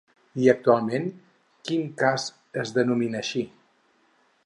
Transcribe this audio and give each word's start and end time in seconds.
I 0.43 0.47
actualment, 0.53 1.05
quin 1.69 1.85
cas 2.03 2.25
es 2.65 2.75
denomina 2.79 3.25
així? 3.25 3.49